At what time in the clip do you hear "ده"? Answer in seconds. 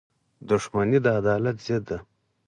1.89-1.97